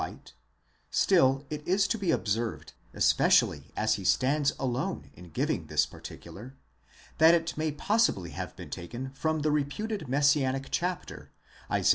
[0.01, 0.33] light:
[0.89, 6.57] still it is to be observed, especially as he stands alone in giving this particular,
[7.19, 11.31] that it may possibly have been taken from the reputed messianic chapter,
[11.71, 11.89] Isa.